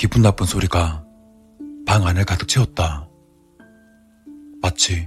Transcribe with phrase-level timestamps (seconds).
[0.00, 1.04] 기분 나쁜 소리가
[1.84, 3.06] 방 안을 가득 채웠다.
[4.62, 5.06] 마치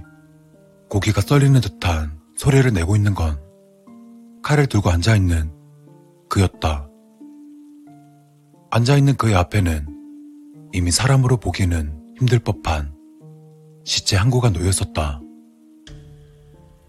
[0.88, 3.36] 고기가 썰리는 듯한 소리를 내고 있는 건
[4.44, 5.50] 칼을 들고 앉아있는
[6.28, 6.88] 그였다.
[8.70, 12.94] 앉아있는 그의 앞에는 이미 사람으로 보기는 힘들 법한
[13.82, 15.20] 시체 한 구가 놓여 있었다.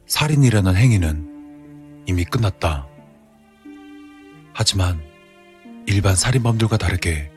[0.05, 2.85] 살인이라는 행위는 이미 끝났다.
[4.53, 5.01] 하지만
[5.87, 7.31] 일반 살인범들과 다르게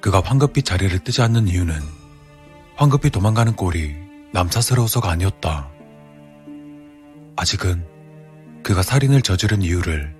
[0.00, 1.74] 그가 황급히 자리를 뜨지 않는 이유는
[2.76, 3.94] 황급히 도망가는 꼴이
[4.32, 5.70] 남사스러워서가 아니었다.
[7.36, 7.84] 아직은
[8.62, 10.16] 그가 살인을 저지른 이유를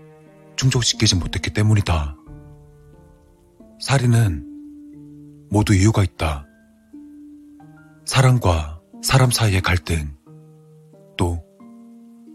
[0.56, 2.16] 충족시키지 못했기 때문이다.
[3.80, 6.46] 살인은 모두 이유가 있다.
[8.04, 10.14] 사람과 사람 사이의 갈등,
[11.16, 11.42] 또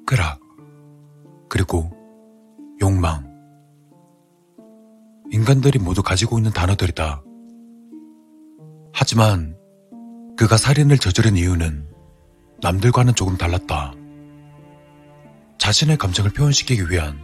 [0.07, 0.39] 쾌락,
[1.49, 1.91] 그리고
[2.81, 3.25] 욕망.
[5.31, 7.24] 인간들이 모두 가지고 있는 단어들이다.
[8.97, 9.57] 하지만
[10.37, 11.85] 그가 살인을 저지른 이유는
[12.61, 13.93] 남들과는 조금 달랐다.
[15.57, 17.19] 자신의 감정을 표현시키기 위한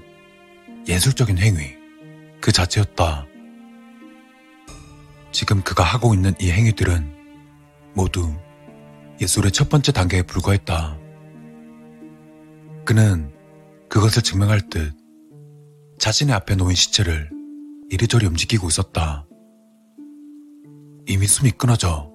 [0.89, 1.73] 예술적인 행위,
[2.42, 3.25] 그 자체였다.
[5.31, 7.09] 지금 그가 하고 있는 이 행위들은
[7.94, 8.36] 모두
[9.22, 10.97] 예술의 첫 번째 단계에 불과했다.
[12.83, 13.31] 그는
[13.88, 14.94] 그것을 증명할 듯
[15.99, 17.30] 자신의 앞에 놓인 시체를
[17.89, 19.25] 이리저리 움직이고 있었다.
[21.08, 22.12] 이미 숨이 끊어져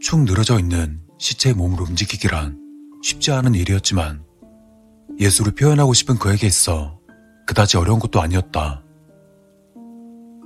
[0.00, 2.58] 축 늘어져 있는 시체의 몸을 움직이기란
[3.02, 4.24] 쉽지 않은 일이었지만
[5.18, 6.98] 예술을 표현하고 싶은 그에게 있어
[7.46, 8.82] 그다지 어려운 것도 아니었다.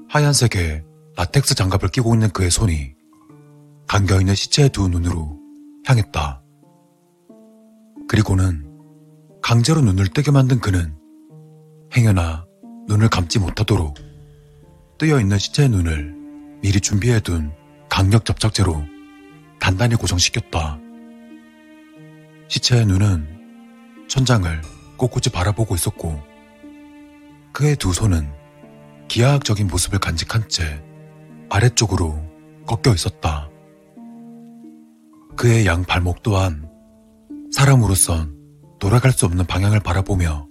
[0.08, 0.84] 하얀색의
[1.16, 2.94] 라텍스 장갑을 끼고 있는 그의 손이
[3.88, 5.38] 감겨있는 시체의 두 눈으로
[5.86, 6.42] 향했다.
[8.08, 8.66] 그리고는
[9.42, 10.94] 강제로 눈을 뜨게 만든 그는
[11.96, 12.46] 행여나
[12.88, 13.96] 눈을 감지 못하도록
[14.98, 16.25] 뜨여있는 시체의 눈을
[16.62, 17.52] 미리 준비해둔
[17.88, 18.84] 강력 접착제로
[19.58, 20.78] 단단히 고정시켰다.
[22.48, 24.62] 시체의 눈은 천장을
[24.96, 26.22] 꼿꼿이 바라보고 있었고
[27.52, 28.30] 그의 두 손은
[29.08, 30.82] 기하학적인 모습을 간직한 채
[31.48, 32.22] 아래쪽으로
[32.66, 33.48] 꺾여 있었다.
[35.36, 36.68] 그의 양 발목 또한
[37.52, 38.34] 사람으로선
[38.78, 40.48] 돌아갈 수 없는 방향을 바라보며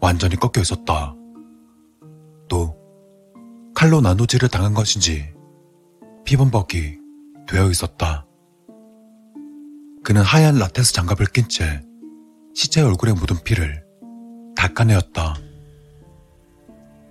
[0.00, 1.14] 완전히 꺾여 있었다.
[3.78, 5.32] 또 칼로 나누지를 당한 것인지
[6.24, 6.98] 피범벅이
[7.46, 8.26] 되어 있었다.
[10.02, 11.80] 그는 하얀 라테스 장갑을 낀 채
[12.56, 13.84] 시체 얼굴에 묻은 피를
[14.56, 15.36] 닦아내었다.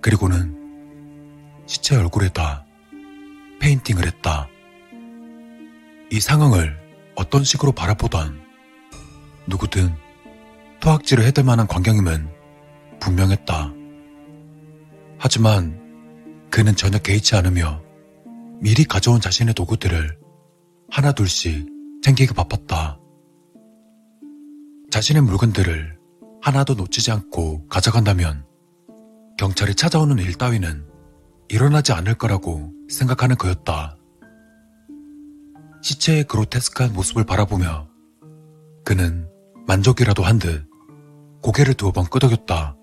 [0.02, 2.66] 그리고는 시체 얼굴에다
[3.60, 4.46] 페인팅을 했다.
[6.12, 6.76] 이 상황을
[7.14, 8.42] 어떤 식으로 바라보던
[9.46, 9.94] 누구든
[10.80, 12.28] 토악질을 해댈 만한 광경임은
[13.00, 13.72] 분명했다.
[15.16, 15.87] 하지만
[16.50, 17.82] 그는 전혀 개의치 않으며
[18.60, 20.18] 미리 가져온 자신의 도구들을
[20.90, 21.68] 하나둘씩
[22.02, 22.98] 챙기기 바빴다.
[24.90, 25.98] 자신의 물건들을
[26.42, 28.44] 하나도 놓치지 않고 가져간다면
[29.38, 30.86] 경찰이 찾아오는 일 따위는
[31.48, 33.96] 일어나지 않을 거라고 생각하는 그였다.
[35.82, 37.88] 시체의 그로테스크한 모습을 바라보며
[38.84, 39.28] 그는
[39.66, 40.66] 만족이라도 한 듯
[41.42, 42.76] 고개를 두어 번 끄덕였다.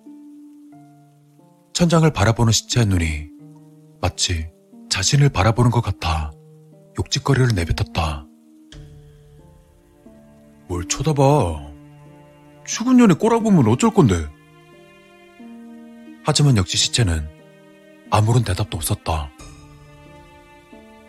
[1.73, 3.34] 천장을 바라보는 시체의 눈이
[4.01, 4.50] 마치
[4.89, 6.31] 자신을 바라보는 것 같아
[6.97, 8.25] 욕짓거리를 내뱉었다.
[10.67, 11.73] 뭘 쳐다봐.
[12.66, 14.16] 죽은 년에 꼬라보면 어쩔 건데.
[16.25, 17.28] 하지만 역시 시체는
[18.09, 19.29] 아무런 대답도 없었다.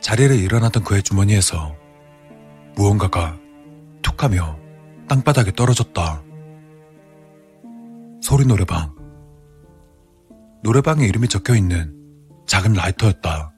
[0.01, 1.75] 자리를 일어나던 그의 주머니에서
[2.75, 3.39] 무언가가
[4.03, 4.59] 툭 하며
[5.09, 6.23] 땅바닥에 떨어졌다.
[8.21, 8.95] 소리 노래방.
[10.63, 11.96] 노래방에 이름이 적혀 있는
[12.47, 13.53] 작은 라이터였다.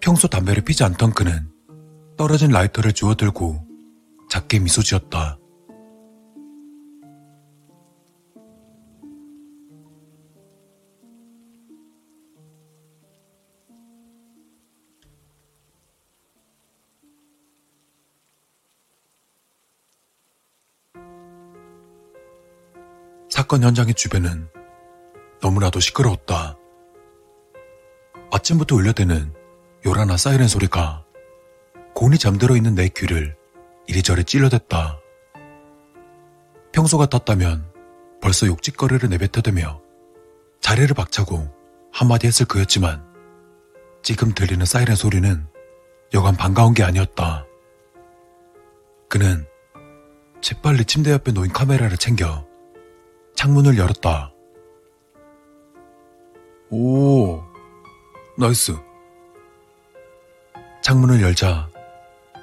[0.00, 1.50] 평소 담배를 피지 않던 그는
[2.16, 3.66] 떨어진 라이터를 주워 들고
[4.30, 5.38] 작게 미소 지었다.
[23.28, 24.48] 사건 현장의 주변은
[25.40, 26.56] 너무나도 시끄러웠다.
[28.30, 29.32] 아침부터 울려대는
[29.86, 31.04] 요란한 사이렌 소리가
[31.94, 33.36] 곤히 잠들어 있는 내 귀를
[33.86, 34.98] 이리저리 찔러댔다.
[36.72, 37.72] 평소 같았다면
[38.20, 39.80] 벌써 욕짓거리를 내뱉어대며
[40.60, 41.48] 자리를 박차고
[41.92, 43.06] 한마디 했을 그였지만
[44.02, 45.46] 지금 들리는 사이렌 소리는
[46.14, 47.46] 여간 반가운 게 아니었다.
[49.08, 49.46] 그는
[50.40, 52.46] 재빨리 침대 옆에 놓인 카메라를 챙겨
[53.34, 54.32] 창문을 열었다.
[56.70, 57.42] 오,
[58.40, 58.72] nice.
[60.80, 61.68] 창문을 열자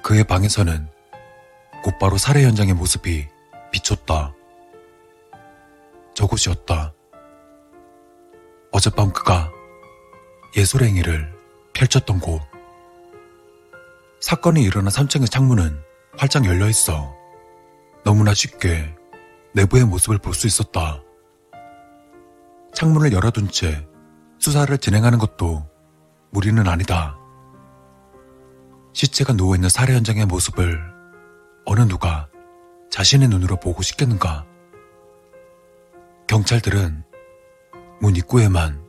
[0.02, 0.86] 그의 방에서는
[1.82, 3.26] 곧바로 살해 현장의 모습이
[3.72, 4.34] 비쳤다.
[6.12, 6.92] 저곳이었다.
[8.72, 9.50] 어젯밤 그가
[10.54, 11.32] 예술행위를
[11.72, 12.42] 펼쳤던 곳.
[14.20, 15.80] 사건이 일어난 3층의 창문은
[16.18, 17.14] 활짝 열려 있어
[18.04, 18.94] 너무나 쉽게
[19.54, 21.00] 내부의 모습을 볼 수 있었다.
[22.74, 23.86] 창문을 열어둔 채
[24.38, 25.66] 수사를 진행하는 것도
[26.30, 27.18] 무리는 아니다.
[28.92, 30.80] 시체가 누워있는 살해 현장의 모습을
[31.64, 32.28] 어느 누가
[32.90, 34.46] 자신의 눈으로 보고 싶겠는가?
[36.26, 37.04] 경찰들은
[38.00, 38.84] 문 입구에만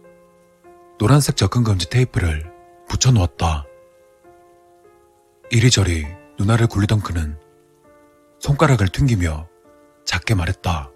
[0.98, 2.52] 노란색 접근금지 테이프를
[2.90, 3.66] 붙여놓았다.
[5.52, 6.06] 이리저리
[6.40, 7.38] 누나를 굴리던 그는
[8.40, 9.48] 손가락을 튕기며
[10.06, 10.92] 작게 말했다.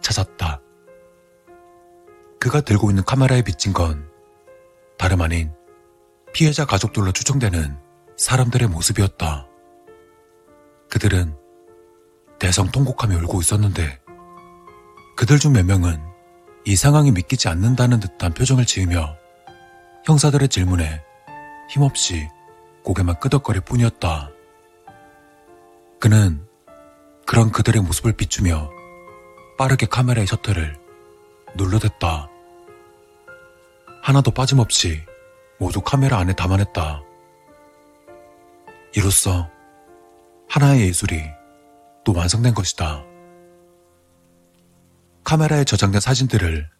[0.00, 0.60] 찾았다.
[2.40, 4.08] 그가 들고 있는 카메라에 비친 건
[4.98, 5.52] 다름 아닌
[6.32, 7.78] 피해자 가족들로 추정되는
[8.16, 9.46] 사람들의 모습이었다.
[10.88, 11.36] 그들은
[12.38, 14.00] 대성 통곡하며 울고 있었는데
[15.16, 16.00] 그들 중 몇 명은
[16.64, 19.16] 이 상황이 믿기지 않는다는 듯한 표정을 지으며
[20.06, 21.02] 형사들의 질문에
[21.68, 22.26] 힘없이
[22.84, 24.30] 고개만 끄덕거릴 뿐이었다.
[26.00, 26.46] 그는
[27.26, 28.70] 그런 그들의 모습을 비추며
[29.58, 30.79] 빠르게 카메라의 셔터를
[31.56, 32.28] 눌러댔다.
[34.02, 35.04] 하나도 빠짐없이
[35.58, 37.02] 모두 카메라 안에 담아냈다.
[38.96, 39.50] 이로써
[40.48, 41.22] 하나의 예술이
[42.04, 43.04] 또 완성된 것이다.
[45.22, 46.70] 카메라에 저장된 사진들을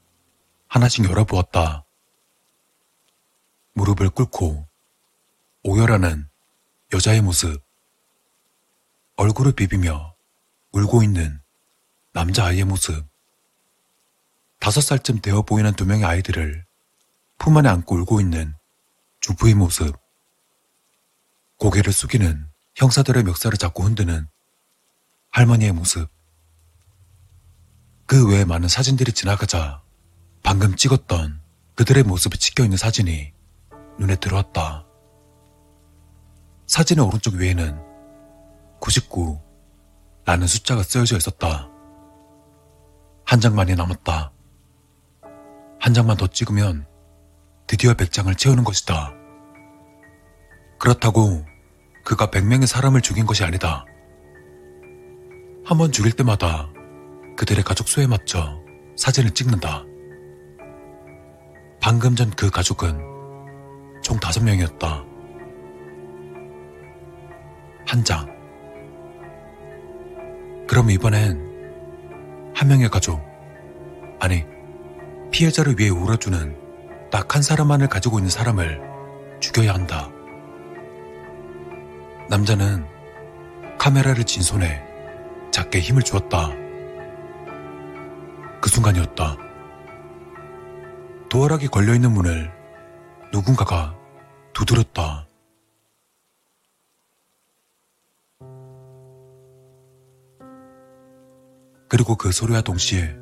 [0.67, 1.85] 하나씩 열어보았다.
[3.75, 4.67] 무릎을 꿇고
[5.63, 6.29] 오열하는
[6.93, 7.63] 여자의 모습,
[9.17, 10.15] 얼굴을 비비며
[10.73, 11.41] 울고 있는
[12.13, 13.10] 남자아이의 모습,
[14.61, 16.65] 다섯 살쯤 되어 보이는 두 명의 아이들을
[17.39, 18.55] 품 안에 안고 울고 있는
[19.21, 19.97] 주부의 모습,
[21.57, 22.47] 고개를 숙이는
[22.77, 24.29] 형사들의 멱살을 잡고 흔드는
[25.31, 26.11] 할머니의 모습,
[28.07, 29.83] 그 외에 많은 사진들이 지나가자
[30.43, 31.41] 방금 찍었던
[31.75, 33.33] 그들의 모습이 찍혀 있는 사진이
[33.99, 34.85] 눈에 들어왔다.
[36.67, 37.81] 사진의 오른쪽 위에는
[38.81, 39.41] 99
[40.27, 41.71] 라는 숫자가 쓰여져 있었다.
[43.25, 44.33] 한 장만이 남았다.
[45.81, 46.87] 한 장만 더 찍으면
[47.67, 49.13] 드디어 100장을 채우는 것이다.
[50.79, 51.45] 그렇다고
[52.05, 53.85] 그가 100명의 사람을 죽인 것이 아니다.
[55.65, 56.69] 한 번 죽일 때마다
[57.37, 58.59] 그들의 가족 수에 맞춰
[58.97, 59.85] 사진을 찍는다.
[61.81, 62.99] 방금 전 그 가족은
[64.03, 65.05] 총 다섯 명이었다.
[67.87, 68.27] 한 장.
[70.67, 73.21] 그럼 이번엔 한 명의 가족,
[74.21, 74.45] 아니,
[75.31, 78.81] 피해자를 위해 울어주는 딱 한 사람만을 가지고 있는 사람을
[79.41, 80.11] 죽여야 한다.
[82.29, 82.87] 남자는
[83.79, 84.83] 카메라를 진 손에
[85.51, 86.51] 작게 힘을 주었다.
[88.61, 89.37] 그 순간이었다.
[91.29, 92.53] 도어락이 걸려있는 문을
[93.33, 93.97] 누군가가
[94.53, 95.27] 두드렸다.
[101.89, 103.17] 그리고 그 소리와 동시에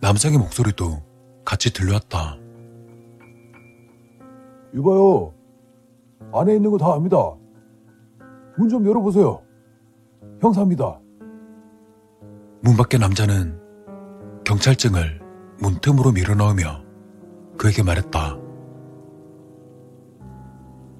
[0.00, 1.09] 남성의 목소리도
[1.50, 2.36] 같이 들려왔다.
[4.72, 5.34] 이봐요.
[6.32, 7.16] 안에 있는 거 다 압니다.
[8.56, 9.42] 문 좀 열어보세요.
[10.40, 11.00] 형사입니다.
[12.62, 13.58] 문 밖의 남자는
[14.44, 15.20] 경찰증을
[15.60, 16.84] 문틈으로 밀어넣으며
[17.58, 18.38] 그에게 말했다.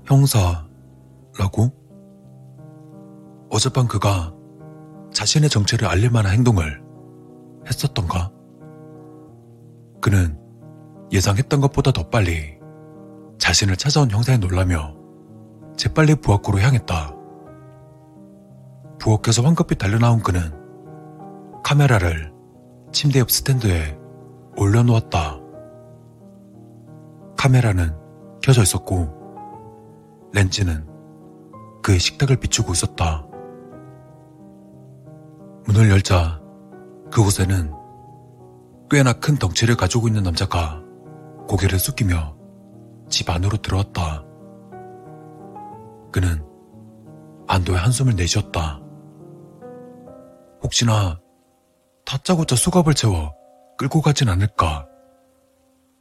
[0.06, 1.70] 형사라고?
[3.50, 4.34] 어젯밤 그가
[5.12, 6.82] 자신의 정체를 알릴 만한 행동을
[7.68, 8.32] 했었던가?
[10.00, 10.39] 그는
[11.12, 12.58] 예상했던 것보다 더 빨리
[13.38, 14.94] 자신을 찾아온 형사에 놀라며
[15.76, 17.14] 재빨리 부엌으로 향했다.
[18.98, 20.52] 부엌에서 황급히 달려나온 그는
[21.64, 22.32] 카메라를
[22.92, 23.98] 침대 옆 스탠드에
[24.56, 25.40] 올려놓았다.
[27.36, 27.96] 카메라는
[28.42, 30.86] 켜져 있었고 렌즈는
[31.82, 33.26] 그의 식탁을 비추고 있었다.
[35.66, 36.40] 문을 열자
[37.10, 37.72] 그곳에는
[38.90, 40.82] 꽤나 큰 덩치를 가지고 있는 남자가
[41.50, 42.36] 고개를 숙이며
[43.08, 44.24] 집 안으로 들어왔다.
[46.12, 46.46] 그는
[47.48, 48.80] 안도의 한숨을 내쉬었다.
[50.62, 51.20] 혹시나
[52.04, 53.34] 다짜고짜 수갑을 채워
[53.78, 54.86] 끌고 가진 않을까.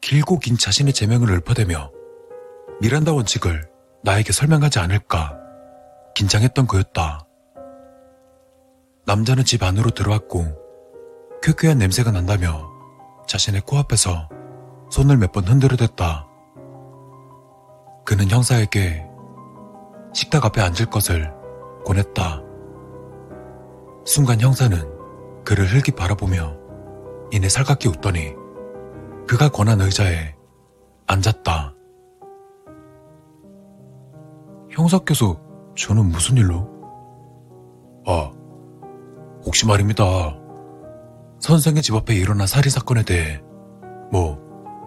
[0.02, 1.92] 길고 긴 자신의 제명을 읊어대며
[2.80, 3.68] 미란다 원칙을
[4.04, 5.36] 나에게 설명하지 않을까.
[6.14, 7.26] 긴장했던 그였다.
[9.08, 10.46] 남자는 집 안으로 들어왔고
[11.42, 12.70] 쾌쾌한 냄새가 난다며
[13.28, 14.30] 자신의 코앞에서
[14.90, 16.28] 손을 몇 번 흔들어댔다.
[18.06, 19.06] 그는 형사에게
[20.14, 21.32] 식탁 앞에 앉을 것을
[21.86, 22.42] 권했다.
[24.06, 24.78] 순간 형사는
[25.46, 26.56] 그를 흘기 바라보며
[27.32, 28.34] 이내 살갑게 웃더니
[29.28, 30.36] 그가 권한 의자에
[31.06, 31.76] 앉았다.
[34.72, 35.40] 형사께서
[35.76, 36.68] 저는 무슨 일로?
[38.08, 38.32] 아,
[39.46, 40.04] 혹시 말입니다.
[41.40, 43.42] 선생의 집 앞에 일어난 살인 사건에 대해
[44.12, 44.40] 뭐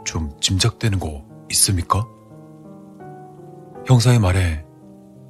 [0.05, 2.07] 좀 짐작되는 거 있습니까?
[3.87, 4.65] 형사의 말에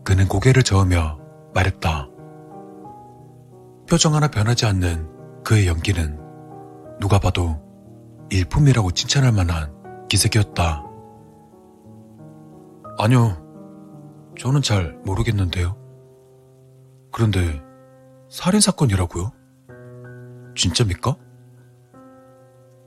[0.05, 1.19] 그는 고개를 저으며
[1.55, 2.09] 말했다.
[3.89, 6.19] 표정 하나 변하지 않는 그의 연기는
[7.01, 7.61] 누가 봐도
[8.31, 10.85] 일품이라고 칭찬할 만한 기색이었다.
[12.99, 13.37] 아니요,
[14.39, 15.77] 저는 잘 모르겠는데요.
[17.13, 17.63] 그런데
[18.31, 19.31] 살인사건이라고요?
[20.57, 21.17] 진짜입니까?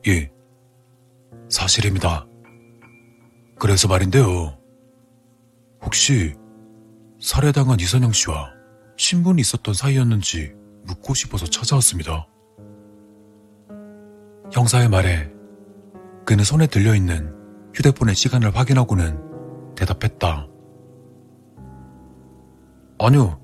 [0.08, 0.32] 예,
[1.56, 2.28] 사실입니다.
[3.58, 4.58] 그래서 말인데요.
[5.82, 6.36] 혹시
[7.22, 8.52] 살해당한 이선영 씨와
[8.98, 10.54] 신분이 있었던 사이였는지
[10.86, 12.28] 묻고 싶어서 찾아왔습니다.
[14.52, 15.32] 형사의 말에
[16.26, 17.34] 그는 손에 들려있는
[17.74, 20.48] 휴대폰의 시간을 확인하고는 대답했다.
[23.00, 23.40] 아니요.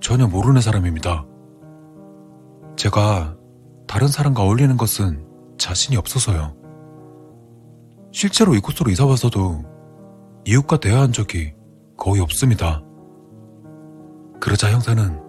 [0.00, 1.26] 전혀 모르는 사람입니다.
[2.76, 3.36] 제가
[3.86, 5.26] 다른 사람과 어울리는 것은
[5.58, 6.65] 자신이 없어서요.
[8.16, 9.62] 실제로 이곳으로 이사 와서도
[10.46, 11.52] 이웃과 대화한 적이
[11.98, 12.82] 거의 없습니다.
[14.40, 15.20] 그러자 형사는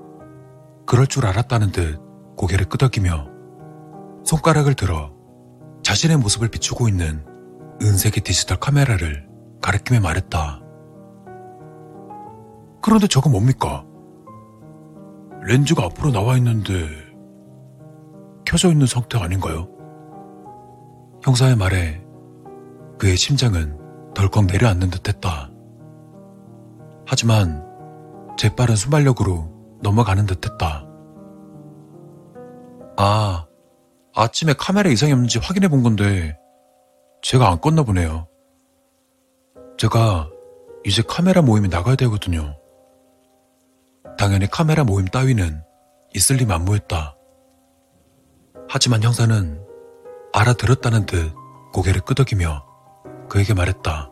[0.86, 2.00] 그럴 줄 알았다는 듯
[2.38, 3.28] 고개를 끄덕이며
[4.24, 5.12] 손가락을 들어
[5.84, 7.26] 자신의 모습을 비추고 있는
[7.82, 9.28] 은색의 디지털 카메라를
[9.62, 10.62] 가리키며 말했다.
[12.82, 13.84] 그런데 저건 뭡니까?
[15.46, 16.88] 렌즈가 앞으로 나와 있는데
[18.46, 19.68] 켜져 있는 상태 아닌가요?
[21.26, 22.07] 형사의 말에
[22.98, 23.78] 그의 심장은
[24.14, 25.52] 덜컥 내려앉는 듯 했다.
[27.06, 27.64] 하지만
[28.38, 30.86] 재빠른 순발력으로 넘어가는 듯 했다.
[32.98, 33.46] 아,
[34.16, 36.36] 아침에 카메라 이상이 없는지 확인해 본 건데
[37.22, 38.28] 제가 안 껐나 보네요.
[39.78, 40.30] 제가
[40.84, 42.56] 이제 카메라 모임에 나가야 되거든요.
[44.18, 45.62] 당연히 카메라 모임 따위는
[46.16, 47.16] 있을 리 만무했다.
[48.68, 49.64] 하지만 형사는
[50.34, 51.34] 알아들었다는 듯
[51.74, 52.67] 고개를 끄덕이며
[53.30, 54.12] 그에게 말했다.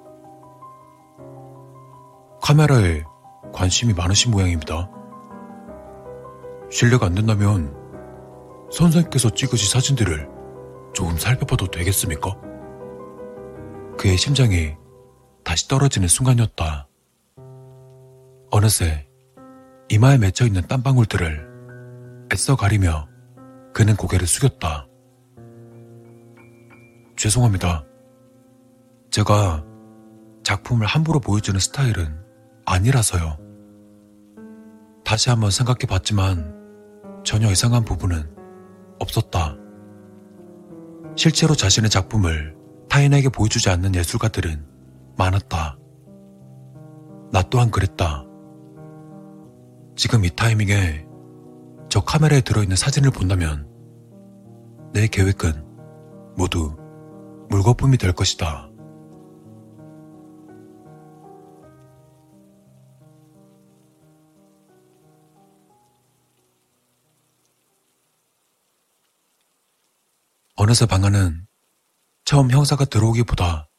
[2.41, 3.03] 카메라에
[3.53, 4.89] 관심이 많으신 모양입니다.
[6.69, 7.75] 실례가 안 된다면
[8.71, 10.29] 선생님께서 찍으신 사진들을
[10.93, 12.35] 조금 살펴봐도 되겠습니까?
[13.97, 14.75] 그의 심장이
[15.43, 16.87] 다시 떨어지는 순간이었다.
[18.51, 19.07] 어느새
[19.89, 23.07] 이마에 맺혀있는 땀방울들을 애써 가리며
[23.73, 24.87] 그는 고개를 숙였다.
[27.17, 27.85] 죄송합니다.
[29.15, 29.63] 제가
[30.43, 32.19] 작품을 함부로 보여주는 스타일은
[32.65, 33.37] 아니라서요.
[35.05, 36.53] 다시 한번 생각해 봤지만
[37.23, 38.29] 전혀 이상한 부분은
[38.99, 39.55] 없었다.
[41.15, 42.57] 실제로 자신의 작품을
[42.89, 44.65] 타인에게 보여주지 않는 예술가들은
[45.17, 45.77] 많았다.
[47.31, 48.25] 나 또한 그랬다.
[49.95, 51.07] 지금 이 타이밍에
[51.87, 53.65] 저 카메라에 들어있는 사진을 본다면
[54.91, 55.63] 내 계획은
[56.35, 56.75] 모두
[57.49, 58.74] 물거품이 될 것이다.
[70.67, 71.45] 어느새 방 안은
[72.23, 73.69] 처음 형사가 들어오기보다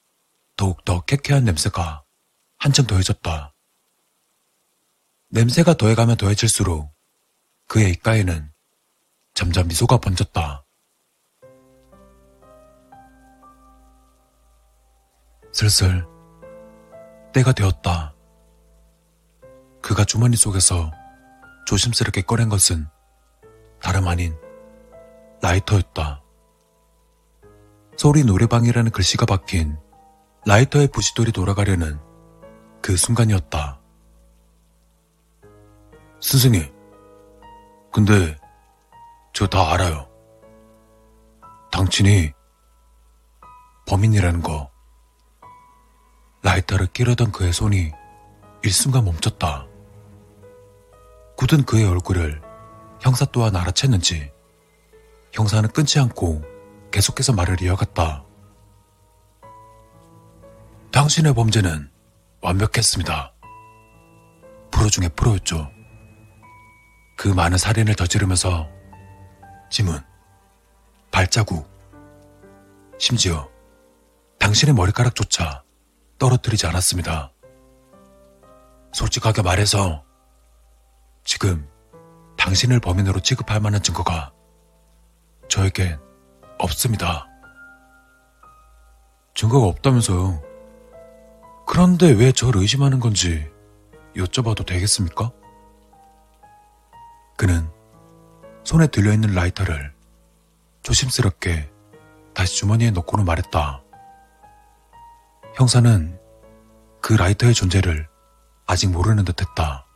[0.57, 2.05] 더욱더 쾌쾌한 냄새가
[2.59, 3.53] 한층 더해졌다.
[5.31, 6.95] 냄새가 더해가면 더해질수록
[7.67, 8.53] 그의 입가에는
[9.35, 10.65] 점점 미소가 번졌다.
[15.53, 16.07] 슬슬
[17.35, 18.15] 때가 되었다.
[19.83, 20.93] 그가 주머니 속에서
[21.67, 22.87] 조심스럽게 꺼낸 것은
[23.83, 24.39] 다름 아닌
[25.43, 26.23] 라이터였다.
[27.97, 29.79] 소리 노래방이라는 글씨가 박힌
[30.45, 31.99] 라이터의 부시돌이 돌아가려는
[32.83, 33.81] 그 순간이었다.
[36.21, 36.73] 선생님,
[37.93, 38.37] 근데
[39.33, 40.09] 저 다 알아요.
[41.73, 42.33] 당신이
[43.87, 44.71] 범인이라는 거.
[46.43, 47.93] 라이터를 끼려던 그의 손이
[48.63, 49.67] 일순간 멈췄다.
[51.37, 52.41] 굳은 그의 얼굴을
[53.01, 54.31] 형사 또한 알아챘는지
[55.33, 56.56] 형사는 끊지 않고
[56.91, 58.25] 계속해서 말을 이어갔다.
[60.93, 61.91] 당신의 범죄는
[62.41, 63.33] 완벽했습니다.
[64.71, 65.71] 프로 중에 프로였죠.
[67.17, 68.69] 그 많은 살인을 저지르면서
[69.71, 70.01] 지문,
[71.11, 71.69] 발자국,
[72.99, 73.49] 심지어
[74.39, 75.65] 당신의 머리카락조차
[76.19, 77.33] 떨어뜨리지 않았습니다.
[78.93, 80.05] 솔직하게 말해서
[81.25, 81.69] 지금
[82.39, 84.33] 당신을 범인으로 취급할 만한 증거가
[85.49, 85.99] 저에겐
[86.59, 87.27] 없습니다.
[89.35, 90.43] 증거가 없다면서요.
[91.67, 93.51] 그런데 왜 저를 의심하는 건지
[94.15, 95.31] 여쭤봐도 되겠습니까?
[97.37, 97.69] 그는
[98.65, 99.93] 손에 들려있는 라이터를
[100.83, 101.71] 조심스럽게
[102.35, 103.83] 다시 주머니에 넣고는 말했다.
[105.55, 106.19] 형사는
[107.01, 108.09] 그 라이터의 존재를
[108.67, 109.87] 아직 모르는 듯 했다.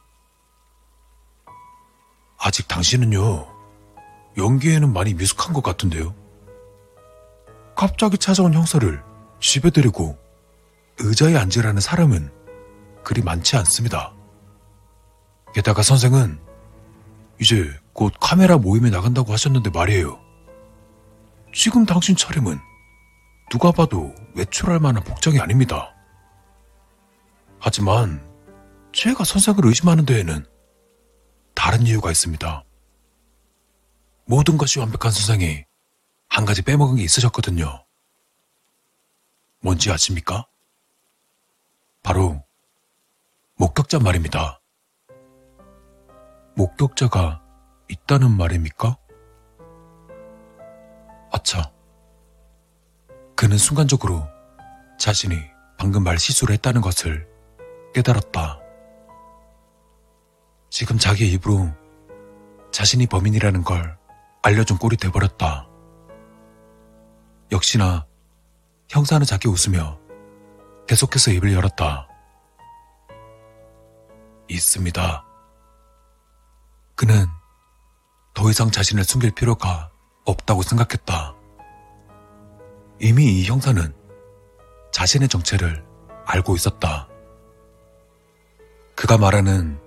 [2.38, 3.47] 아직 당신은요,
[4.37, 6.14] 연기에는 많이 미숙한 것 같은데요?
[7.80, 9.02] 갑자기 찾아온 형사를
[9.40, 10.18] 집에 데리고
[10.99, 12.30] 의자에 앉으라는 사람은
[13.02, 14.12] 그리 많지 않습니다.
[15.54, 16.38] 게다가 선생은
[17.40, 20.20] 이제 곧 카메라 모임에 나간다고 하셨는데 말이에요.
[21.54, 22.58] 지금 당신 차림은
[23.50, 25.94] 누가 봐도 외출할 만한 복장이 아닙니다.
[27.58, 28.22] 하지만
[28.92, 30.44] 제가 선생을 의심하는 데에는
[31.54, 32.62] 다른 이유가 있습니다.
[34.26, 35.70] 모든 것이 완벽한 선생이
[36.30, 37.84] 한 가지 빼먹은 게 있으셨거든요.
[39.60, 40.46] 뭔지 아십니까?
[42.02, 42.42] 바로
[43.56, 44.60] 목격자 말입니다.
[46.54, 47.42] 목격자가
[47.88, 48.96] 있다는 말입니까?
[51.32, 51.72] 아차.
[53.37, 54.26] 그는 순간적으로
[54.99, 55.37] 자신이
[55.78, 57.28] 방금 말 실수를 했다는 것을
[57.92, 58.60] 깨달았다.
[60.70, 61.70] 지금 자기의 입으로
[62.70, 63.99] 자신이 범인이라는 걸
[64.42, 65.70] 알려준 꼴이 돼버렸다.
[67.52, 68.07] 역시나
[68.88, 69.99] 형사는 작게 웃으며
[70.87, 72.09] 계속해서 입을 열었다.
[74.49, 75.25] 있습니다.
[76.97, 77.26] 그는
[78.34, 79.91] 더 이상 자신을 숨길 필요가
[80.25, 81.34] 없다고 생각했다.
[83.00, 83.95] 이미 이 형사는
[84.93, 85.84] 자신의 정체를
[86.26, 87.08] 알고 있었다.
[88.95, 89.80] 그가 말하는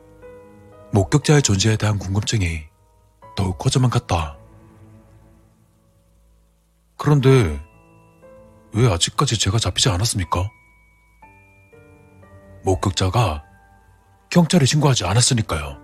[0.91, 2.65] 목격자의 존재에 대한 궁금증이
[3.35, 4.37] 더욱 커져만 갔다.
[7.03, 7.61] 그런데
[8.73, 10.49] 왜 아직까지 제가 잡히지 않았습니까?
[12.63, 13.43] 목격자가
[14.29, 15.81] 경찰에 신고하지 않았으니까요.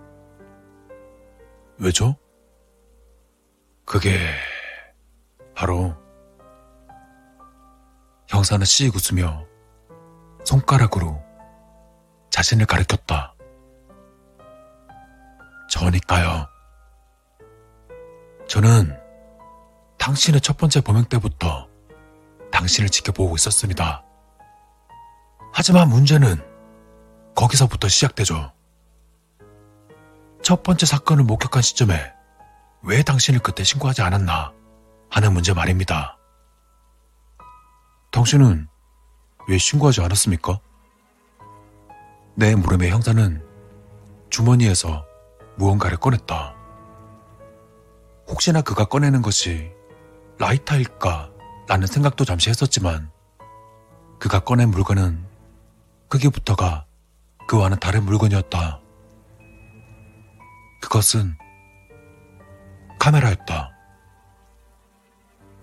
[1.78, 2.16] 왜죠?
[3.84, 4.18] 그게
[5.54, 5.94] 바로
[8.26, 9.44] 형사는 씩 웃으며
[10.46, 11.22] 손가락으로
[12.30, 13.34] 자신을 가리켰다.
[15.68, 16.46] 저니까요.
[18.48, 18.99] 저는
[20.00, 21.68] 당신의 첫 번째 범행 때부터
[22.50, 24.02] 당신을 지켜보고 있었습니다.
[25.52, 26.42] 하지만 문제는
[27.36, 28.50] 거기서부터 시작되죠.
[30.42, 32.12] 첫 번째 사건을 목격한 시점에
[32.82, 34.52] 왜 당신을 그때 신고하지 않았나
[35.10, 36.16] 하는 문제 말입니다.
[38.10, 38.68] 당신은
[39.48, 40.60] 왜 신고하지 않았습니까?
[42.34, 43.44] 내 물음의 형사는
[44.30, 45.04] 주머니에서
[45.56, 46.54] 무언가를 꺼냈다.
[48.28, 49.78] 혹시나 그가 꺼내는 것이
[50.40, 51.30] 라이터일까
[51.68, 53.10] 라는 생각도 잠시 했었지만
[54.18, 55.22] 그가 꺼낸 물건은
[56.08, 56.86] 크기부터가
[57.46, 58.80] 그와는 다른 물건이었다.
[60.80, 61.36] 그것은
[62.98, 63.70] 카메라였다.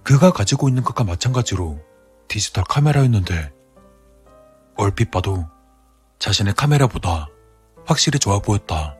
[0.03, 1.83] 그가 가지고 있는 것과 마찬가지로
[2.27, 3.51] 디지털 카메라였는데
[4.75, 5.43] 얼핏 봐도
[6.19, 7.29] 자신의 카메라보다
[7.85, 8.95] 확실히 좋아 보였다.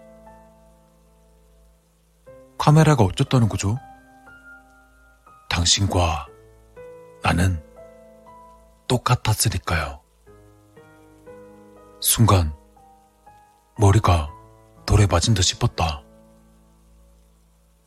[2.58, 3.78] 카메라가 어쩌다는 거죠?
[5.68, 6.28] 당신과
[7.22, 7.62] 나는
[8.88, 10.02] 똑같았으니까요.
[12.00, 12.56] 순간
[13.78, 14.30] 머리가
[14.86, 16.04] 돌에 맞은 듯 싶었다.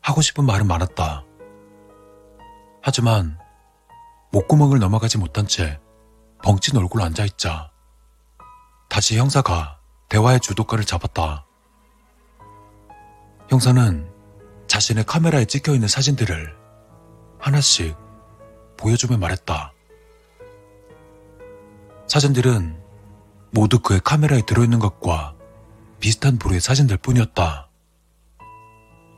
[0.02, 1.24] 하고 싶은 말은 많았다.
[2.82, 3.38] 하지만
[4.32, 5.80] 목구멍을 넘어가지 못한 채
[6.42, 7.70] 벙찐 얼굴로 앉아있자
[8.90, 11.46] 다시 형사가 대화의 주도권을 잡았다.
[13.48, 14.12] 형사는
[14.66, 16.59] 자신의 카메라에 찍혀 있는 사진들을
[17.40, 17.96] 하나씩
[18.76, 19.72] 보여주며 말했다.
[22.06, 22.80] 사진들은
[23.52, 25.34] 모두 그의 카메라에 들어있는 것과
[26.00, 27.68] 비슷한 부류의 사진들 뿐이었다.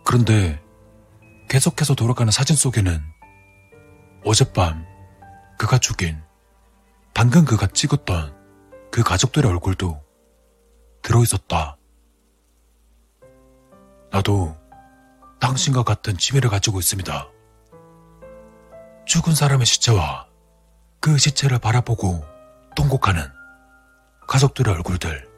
[0.05, 0.63] 그런데
[1.49, 3.01] 계속해서 돌아가는 사진 속에는
[4.25, 4.87] 어젯밤
[5.59, 6.21] 그가 죽인
[7.15, 8.35] 방금 그가 찍었던
[8.91, 10.03] 그 가족들의 얼굴도
[11.03, 11.77] 들어있었다.
[14.11, 14.57] 나도
[15.41, 17.29] 당신과 같은 취미를 가지고 있습니다.
[19.05, 20.27] 죽은 사람의 시체와
[21.01, 22.25] 그 시체를 바라보고
[22.77, 23.23] 통곡하는
[24.29, 25.29] 가족들의 얼굴들.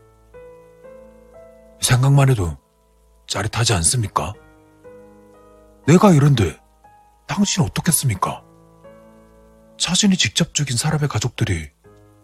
[1.80, 2.56] 생각만 해도
[3.26, 4.34] 짜릿하지 않습니까?
[5.86, 6.58] 내가 이런데
[7.26, 8.42] 당신 어떻겠습니까?
[9.78, 11.70] 자신이 직접 죽인 사람의 가족들이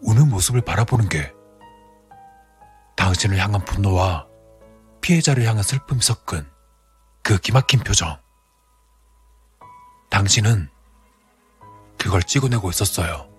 [0.01, 1.33] 우는 모습을 바라보는 게
[2.95, 4.27] 당신을 향한 분노와
[5.01, 6.47] 피해자를 향한 슬픔이 섞은
[7.23, 8.17] 그 기막힌 표정.
[10.09, 10.70] 당신은
[12.01, 13.29] 그걸 찍어내고 있었어요.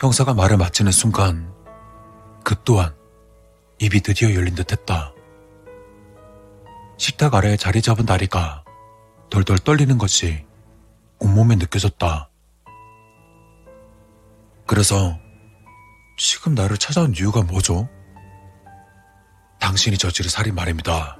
[0.00, 1.54] 형사가 말을 마치는 순간
[2.42, 2.96] 그 또한
[3.78, 5.14] 입이 드디어 열린 듯 했다.
[6.96, 8.64] 식탁 아래에 자리 잡은 다리가
[9.30, 10.44] 덜덜 떨리는 것이
[11.20, 12.28] 온몸에 느껴졌다.
[14.66, 15.16] 그래서
[16.18, 17.88] 지금 나를 찾아온 이유가 뭐죠?
[19.60, 21.16] 당신이 저지른 살인 말입니다.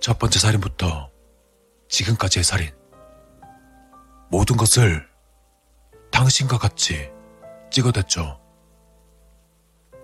[0.00, 1.10] 첫 번째 살인부터
[1.90, 2.83] 지금까지의 살인.
[4.34, 5.08] 모든 것을
[6.10, 7.08] 당신과 같이
[7.70, 8.40] 찍어댔죠.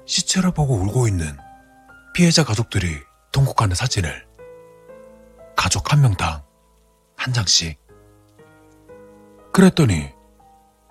[0.07, 1.37] 시체를 보고 울고 있는
[2.15, 4.29] 피해자 가족들이 통곡하는 사진을
[5.57, 6.45] 가족 한 명당
[7.17, 7.77] 한 장씩.
[9.53, 10.15] 그랬더니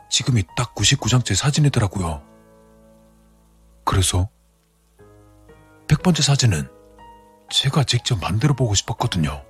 [0.09, 2.21] 지금이 딱 99장째 사진이더라고요.
[3.85, 4.29] 그래서
[5.87, 6.69] 100번째 사진은
[7.49, 9.45] 제가 직접 만들어 보고 싶었거든요.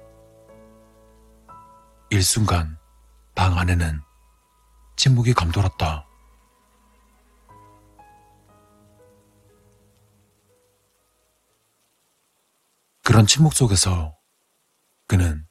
[2.11, 2.78] 일순간
[3.39, 4.01] 방 안에는
[4.97, 6.05] 침묵이 감돌았다.
[13.01, 14.19] 그런 침묵 속에서
[15.07, 15.47] 그는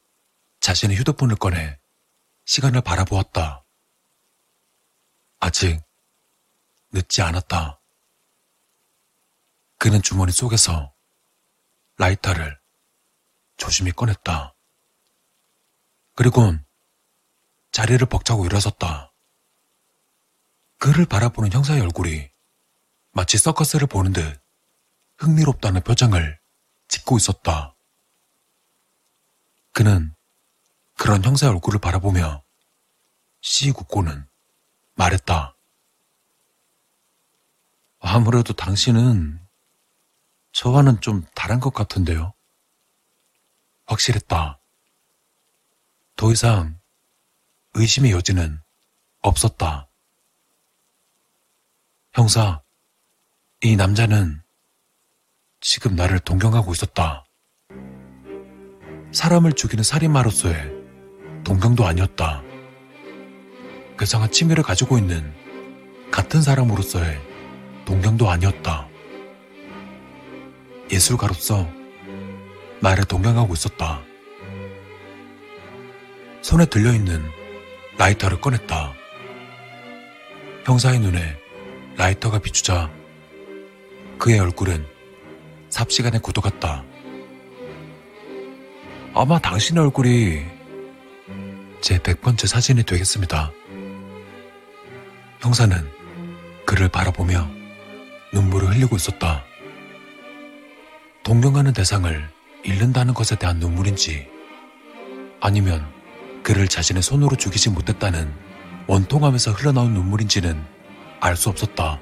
[0.59, 1.79] 자신의 휴대폰을 꺼내
[2.45, 3.65] 시간을 바라보았다.
[5.39, 5.81] 아직
[6.91, 7.81] 늦지 않았다.
[9.79, 10.93] 그는 주머니 속에서
[11.97, 12.55] 라이터를
[13.57, 14.53] 조심히 꺼냈다.
[16.13, 16.68] 그리곤
[17.71, 19.13] 자리를 벅차고 일어섰다.
[20.77, 22.29] 그를 바라보는 형사의 얼굴이
[23.11, 24.41] 마치 서커스를 보는 듯
[25.17, 26.39] 흥미롭다는 표정을
[26.87, 27.75] 짓고 있었다.
[29.73, 30.15] 그는
[30.95, 32.43] 그런 형사의 얼굴을 바라보며
[33.41, 34.27] 씨 웃고는
[34.95, 35.55] 말했다.
[37.99, 39.39] 아무래도 당신은
[40.53, 42.33] 저와는 좀 다른 것 같은데요.
[43.85, 44.59] 확실했다.
[46.15, 46.78] 더 이상
[47.79, 48.59] 의심의 여지는
[49.21, 49.89] 없었다.
[52.11, 52.61] 형사,
[53.61, 54.41] 이 남자는
[55.61, 57.25] 지금 나를 동경하고 있었다.
[59.13, 60.73] 사람을 죽이는 살인마로서의
[61.45, 62.43] 동경도 아니었다.
[63.97, 65.33] 괴상한 취미를 가지고 있는
[66.11, 67.17] 같은 사람으로서의
[67.85, 68.89] 동경도 아니었다.
[70.91, 71.65] 예술가로서
[72.81, 74.01] 나를 동경하고 있었다.
[76.41, 77.39] 손에 들려있는
[77.99, 78.93] 라이터를 꺼냈다.
[80.63, 81.37] 형사의 눈에
[81.97, 82.89] 라이터가 비추자
[84.17, 84.85] 그의 얼굴은
[85.67, 86.85] 삽시간에 굳어갔다.
[89.13, 90.45] 아마 당신의 얼굴이
[91.81, 93.51] 제 100번째 사진이 되겠습니다.
[95.41, 95.75] 형사는
[96.65, 97.49] 그를 바라보며
[98.33, 99.43] 눈물을 흘리고 있었다.
[101.23, 102.29] 동경하는 대상을
[102.63, 104.25] 잃는다는 것에 대한 눈물인지
[105.41, 105.98] 아니면
[106.43, 108.33] 그를 자신의 손으로 죽이지 못했다는
[108.87, 110.63] 원통함에서 흘러나온 눈물인지는
[111.21, 111.99] 알 수 없었다.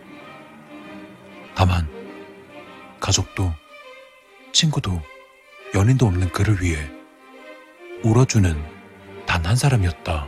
[1.56, 1.88] 다만
[3.00, 3.52] 가족도
[4.54, 5.02] 친구도
[5.76, 6.90] 연인도 없는 그를 위해
[8.04, 8.56] 울어주는
[9.26, 10.28] 단 한 사람이었다.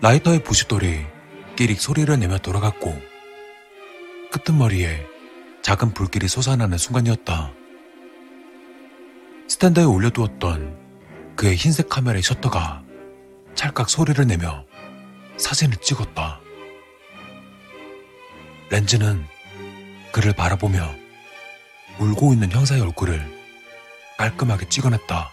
[0.00, 1.06] 라이터의 부싯돌이
[1.56, 3.00] 끼릭 소리를 내며 돌아갔고
[4.32, 5.06] 끄트머리에
[5.62, 7.52] 작은 불길이 솟아나는 순간이었다.
[9.48, 10.83] 스탠드에 올려두었던
[11.36, 12.82] 그의 흰색 카메라의 셔터가
[13.54, 14.64] 찰칵 소리를 내며
[15.36, 16.40] 사진을 찍었다.
[18.70, 19.24] 렌즈는
[20.12, 20.94] 그를 바라보며
[21.98, 23.24] 울고 있는 형사의 얼굴을
[24.18, 25.30] 깔끔하게 찍어냈다.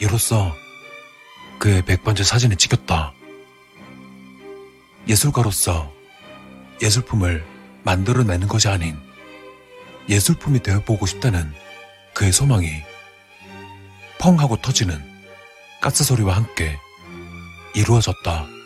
[0.00, 0.54] 이로써
[1.58, 3.12] 그의 100번째 사진을 찍혔다.
[5.08, 5.92] 예술가로서
[6.82, 7.44] 예술품을
[7.82, 8.96] 만들어내는 것이 아닌
[10.08, 11.52] 예술품이 되어보고 싶다는
[12.14, 12.87] 그의 소망이
[14.18, 15.02] 펑 하고 터지는
[15.80, 16.76] 가스 소리와 함께
[17.74, 18.57] 이루어졌다.